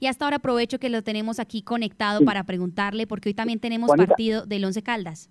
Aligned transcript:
Y 0.00 0.06
hasta 0.06 0.24
ahora 0.24 0.38
aprovecho 0.38 0.78
que 0.78 0.88
lo 0.88 1.02
tenemos 1.02 1.38
aquí 1.38 1.62
conectado 1.62 2.24
para 2.24 2.44
preguntarle, 2.44 3.06
porque 3.06 3.28
hoy 3.28 3.34
también 3.34 3.60
tenemos 3.60 3.90
partido 3.94 4.46
del 4.46 4.64
Once 4.64 4.82
Caldas. 4.82 5.30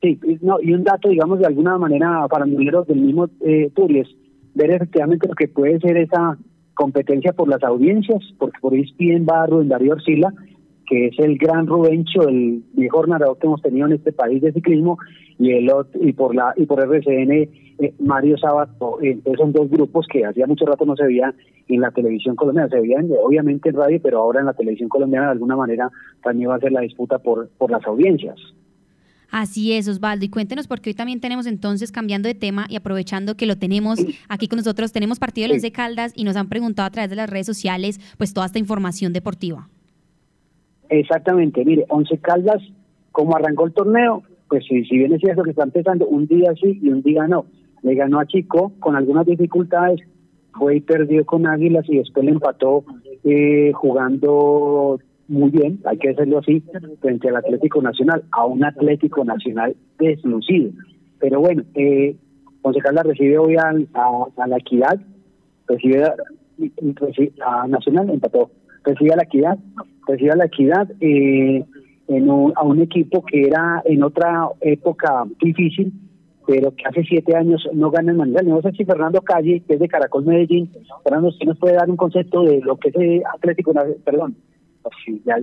Sí, 0.00 0.18
no, 0.40 0.60
y 0.60 0.72
un 0.72 0.82
dato, 0.82 1.08
digamos, 1.08 1.38
de 1.38 1.46
alguna 1.46 1.78
manera 1.78 2.26
para 2.28 2.46
mineros 2.46 2.86
del 2.86 3.00
mismo 3.00 3.28
eh, 3.40 3.70
Turies, 3.74 4.08
ver 4.54 4.70
efectivamente 4.70 5.28
lo 5.28 5.34
que 5.34 5.48
puede 5.48 5.78
ser 5.80 5.96
esa 5.98 6.38
competencia 6.74 7.32
por 7.32 7.48
las 7.48 7.62
audiencias, 7.62 8.22
porque 8.38 8.58
por 8.60 8.72
ahí 8.72 8.84
bien 8.98 9.26
va 9.28 9.46
Rubén 9.46 9.68
Darío 9.68 9.92
Orsila, 9.92 10.32
que 10.86 11.06
es 11.06 11.18
el 11.18 11.38
gran 11.38 11.66
Rubencho, 11.66 12.28
el 12.28 12.62
mejor 12.74 13.08
narrador 13.08 13.38
que 13.38 13.46
hemos 13.46 13.62
tenido 13.62 13.86
en 13.86 13.94
este 13.94 14.12
país 14.12 14.42
de 14.42 14.52
ciclismo, 14.52 14.98
y 15.38 15.52
el 15.52 15.70
y 16.00 16.12
por 16.12 16.34
la 16.34 16.52
y 16.56 16.66
por 16.66 16.80
RCN 16.80 17.32
eh, 17.32 17.94
Mario 17.98 18.38
Sabato. 18.38 18.98
Entonces 19.02 19.38
son 19.38 19.52
dos 19.52 19.68
grupos 19.68 20.06
que 20.10 20.24
hacía 20.24 20.46
mucho 20.46 20.66
rato 20.66 20.84
no 20.84 20.96
se 20.96 21.04
veían 21.04 21.34
en 21.68 21.80
la 21.80 21.90
televisión 21.90 22.36
colombiana, 22.36 22.68
se 22.68 22.80
veían 22.80 23.08
obviamente 23.22 23.70
en 23.70 23.76
radio, 23.76 24.00
pero 24.02 24.20
ahora 24.20 24.40
en 24.40 24.46
la 24.46 24.52
televisión 24.52 24.88
colombiana 24.88 25.26
de 25.26 25.32
alguna 25.32 25.56
manera 25.56 25.90
también 26.22 26.50
va 26.50 26.56
a 26.56 26.60
ser 26.60 26.72
la 26.72 26.82
disputa 26.82 27.18
por, 27.18 27.48
por 27.58 27.70
las 27.70 27.84
audiencias. 27.86 28.36
Así 29.30 29.72
es, 29.72 29.88
Osvaldo. 29.88 30.24
Y 30.24 30.28
cuéntenos, 30.28 30.68
porque 30.68 30.90
hoy 30.90 30.94
también 30.94 31.20
tenemos 31.20 31.46
entonces, 31.46 31.90
cambiando 31.90 32.28
de 32.28 32.36
tema 32.36 32.66
y 32.68 32.76
aprovechando 32.76 33.36
que 33.36 33.46
lo 33.46 33.56
tenemos 33.56 33.98
aquí 34.28 34.46
con 34.46 34.58
nosotros, 34.58 34.92
tenemos 34.92 35.18
partido 35.18 35.48
de 35.48 35.54
los 35.54 35.62
de 35.62 35.72
Caldas 35.72 36.12
y 36.14 36.22
nos 36.22 36.36
han 36.36 36.48
preguntado 36.48 36.86
a 36.86 36.90
través 36.90 37.10
de 37.10 37.16
las 37.16 37.28
redes 37.28 37.46
sociales, 37.46 37.98
pues 38.16 38.32
toda 38.32 38.46
esta 38.46 38.60
información 38.60 39.12
deportiva. 39.12 39.68
Exactamente, 41.00 41.64
mire, 41.64 41.84
Once 41.88 42.16
Caldas, 42.18 42.62
como 43.10 43.36
arrancó 43.36 43.66
el 43.66 43.72
torneo, 43.72 44.22
pues 44.48 44.64
si, 44.64 44.84
si 44.84 44.96
bien 44.96 45.12
es 45.12 45.20
cierto 45.20 45.42
que 45.42 45.50
está 45.50 45.64
empezando 45.64 46.06
un 46.06 46.26
día 46.26 46.52
sí 46.54 46.78
y 46.80 46.88
un 46.88 47.02
día 47.02 47.26
no, 47.26 47.46
le 47.82 47.96
ganó 47.96 48.20
a 48.20 48.26
Chico 48.26 48.72
con 48.78 48.94
algunas 48.94 49.26
dificultades, 49.26 50.00
fue 50.56 50.76
y 50.76 50.80
perdió 50.80 51.26
con 51.26 51.48
Águilas 51.48 51.84
y 51.88 51.98
después 51.98 52.24
le 52.24 52.30
empató 52.30 52.84
eh, 53.24 53.72
jugando 53.74 55.00
muy 55.26 55.50
bien, 55.50 55.80
hay 55.84 55.98
que 55.98 56.10
decirlo 56.10 56.38
así, 56.38 56.62
frente 57.00 57.28
al 57.28 57.36
Atlético 57.36 57.82
Nacional, 57.82 58.22
a 58.30 58.46
un 58.46 58.64
Atlético 58.64 59.24
Nacional 59.24 59.74
deslucido. 59.98 60.70
Pero 61.18 61.40
bueno, 61.40 61.64
eh, 61.74 62.14
Once 62.62 62.78
Caldas 62.78 63.04
recibe 63.04 63.38
hoy 63.38 63.56
a, 63.56 63.70
a, 63.94 64.46
la 64.46 64.58
Equidad, 64.58 65.00
recibe 65.66 66.04
a, 66.04 66.14
a 67.46 67.66
Nacional, 67.66 68.10
empató, 68.10 68.52
recibe 68.84 69.12
a 69.12 69.16
la 69.16 69.24
Equidad, 69.24 69.58
recibe 70.06 70.32
a 70.32 70.36
la 70.36 70.46
Equidad 70.46 70.88
eh, 71.00 71.64
en 72.08 72.30
a 72.30 72.62
un 72.62 72.80
equipo 72.80 73.24
que 73.24 73.46
era 73.46 73.82
en 73.84 74.02
otra 74.02 74.48
época 74.60 75.24
difícil, 75.40 75.92
pero 76.46 76.74
que 76.74 76.84
hace 76.86 77.02
siete 77.04 77.34
años 77.34 77.66
no 77.72 77.90
gana 77.90 78.12
el 78.12 78.18
Manizales. 78.18 78.48
No 78.48 78.62
sé 78.62 78.72
si 78.72 78.84
Fernando 78.84 79.22
Calle, 79.22 79.62
que 79.66 79.74
es 79.74 79.80
de 79.80 79.88
Caracol 79.88 80.26
Medellín, 80.26 80.70
Fernando, 81.02 81.28
¿usted 81.28 81.46
nos 81.46 81.58
puede 81.58 81.74
dar 81.74 81.88
un 81.88 81.96
concepto 81.96 82.42
de 82.42 82.60
lo 82.60 82.76
que 82.76 82.90
es 82.90 83.22
Atlético 83.34 83.72
Nacional? 83.72 84.00
Perdón, 84.04 84.36
sí, 85.04 85.22
ya 85.24 85.38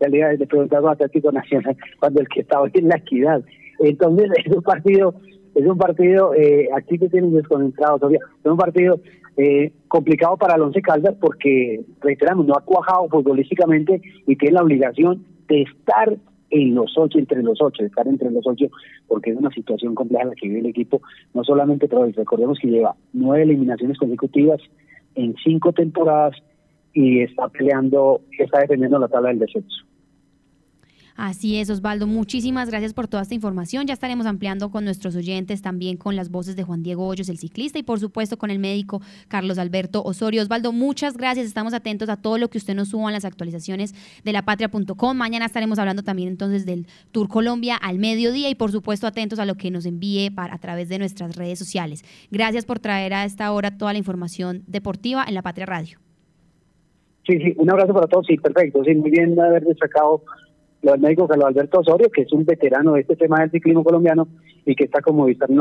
ya 0.00 0.08
día 0.08 0.28
de 0.28 0.46
preguntar 0.46 0.82
Atlético 0.86 1.32
Nacional 1.32 1.76
cuando 2.00 2.20
el 2.20 2.28
que 2.28 2.40
estaba 2.40 2.68
en 2.72 2.88
la 2.88 2.96
equidad. 2.96 3.42
Entonces 3.80 4.30
es 4.44 4.52
un 4.52 4.62
partido, 4.62 5.14
es 5.58 5.66
un 5.66 5.76
partido, 5.76 6.34
eh, 6.34 6.68
aquí 6.74 6.98
que 6.98 7.08
tienen 7.08 7.34
desconcentrado 7.34 7.98
todavía, 7.98 8.20
es 8.44 8.50
un 8.50 8.56
partido 8.56 9.00
eh, 9.36 9.72
complicado 9.88 10.36
para 10.36 10.54
el 10.54 10.62
Once 10.62 10.80
Caldas 10.80 11.16
porque, 11.20 11.80
reiteramos, 12.00 12.46
no 12.46 12.54
ha 12.54 12.60
cuajado 12.60 13.08
futbolísticamente 13.08 14.00
y 14.26 14.36
tiene 14.36 14.54
la 14.54 14.62
obligación 14.62 15.24
de 15.48 15.62
estar 15.62 16.16
en 16.50 16.74
los 16.74 16.96
ocho, 16.96 17.18
entre 17.18 17.42
los 17.42 17.60
ocho, 17.60 17.82
de 17.82 17.88
estar 17.88 18.06
entre 18.06 18.30
los 18.30 18.46
ocho, 18.46 18.66
porque 19.08 19.30
es 19.30 19.36
una 19.36 19.50
situación 19.50 19.96
compleja 19.96 20.26
la 20.26 20.34
que 20.34 20.46
vive 20.46 20.60
el 20.60 20.66
equipo, 20.66 21.02
no 21.34 21.42
solamente 21.42 21.88
pero 21.88 22.06
recordemos 22.06 22.58
que 22.60 22.68
lleva 22.68 22.94
nueve 23.12 23.42
eliminaciones 23.42 23.98
consecutivas 23.98 24.60
en 25.16 25.34
cinco 25.42 25.72
temporadas 25.72 26.36
y 26.92 27.22
está 27.22 27.48
peleando, 27.48 28.20
está 28.38 28.60
defendiendo 28.60 28.98
la 29.00 29.08
tabla 29.08 29.30
del 29.30 29.40
descenso. 29.40 29.87
Así 31.18 31.58
es, 31.58 31.68
Osvaldo. 31.68 32.06
Muchísimas 32.06 32.70
gracias 32.70 32.94
por 32.94 33.08
toda 33.08 33.24
esta 33.24 33.34
información. 33.34 33.88
Ya 33.88 33.92
estaremos 33.92 34.24
ampliando 34.24 34.70
con 34.70 34.84
nuestros 34.84 35.16
oyentes, 35.16 35.60
también 35.62 35.96
con 35.96 36.14
las 36.14 36.30
voces 36.30 36.54
de 36.54 36.62
Juan 36.62 36.84
Diego 36.84 37.08
Hoyos, 37.08 37.28
el 37.28 37.38
ciclista, 37.38 37.76
y 37.76 37.82
por 37.82 37.98
supuesto 37.98 38.38
con 38.38 38.52
el 38.52 38.60
médico 38.60 39.02
Carlos 39.26 39.58
Alberto 39.58 40.00
Osorio. 40.04 40.40
Osvaldo, 40.42 40.70
muchas 40.70 41.16
gracias. 41.16 41.44
Estamos 41.44 41.74
atentos 41.74 42.08
a 42.08 42.18
todo 42.18 42.38
lo 42.38 42.50
que 42.50 42.58
usted 42.58 42.76
nos 42.76 42.90
suba 42.90 43.08
en 43.08 43.14
las 43.14 43.24
actualizaciones 43.24 43.96
de 44.22 44.32
lapatria.com. 44.32 45.16
Mañana 45.16 45.46
estaremos 45.46 45.80
hablando 45.80 46.04
también 46.04 46.28
entonces 46.28 46.64
del 46.64 46.86
Tour 47.10 47.26
Colombia 47.26 47.74
al 47.74 47.98
mediodía 47.98 48.48
y 48.48 48.54
por 48.54 48.70
supuesto 48.70 49.08
atentos 49.08 49.40
a 49.40 49.44
lo 49.44 49.56
que 49.56 49.72
nos 49.72 49.86
envíe 49.86 50.30
a 50.36 50.58
través 50.58 50.88
de 50.88 51.00
nuestras 51.00 51.34
redes 51.34 51.58
sociales. 51.58 52.04
Gracias 52.30 52.64
por 52.64 52.78
traer 52.78 53.12
a 53.12 53.24
esta 53.24 53.50
hora 53.50 53.76
toda 53.76 53.92
la 53.92 53.98
información 53.98 54.62
deportiva 54.68 55.24
en 55.26 55.34
La 55.34 55.42
Patria 55.42 55.66
Radio. 55.66 55.98
Sí, 57.26 57.38
sí, 57.38 57.54
un 57.56 57.68
abrazo 57.72 57.92
para 57.92 58.06
todos. 58.06 58.24
Sí, 58.28 58.36
perfecto. 58.36 58.84
Sí, 58.84 58.94
muy 58.94 59.10
bien 59.10 59.38
haber 59.40 59.64
destacado 59.64 60.22
lo 60.82 60.92
del 60.92 61.00
médico 61.00 61.26
Carlos 61.26 61.48
Alberto 61.48 61.80
Osorio, 61.80 62.10
que 62.10 62.22
es 62.22 62.32
un 62.32 62.44
veterano 62.44 62.92
de 62.92 63.00
este 63.00 63.16
tema 63.16 63.40
del 63.40 63.50
ciclismo 63.50 63.84
colombiano 63.84 64.28
y 64.64 64.74
que 64.74 64.84
está 64.84 65.00
como 65.00 65.24
vista 65.24 65.46
en 65.48 65.56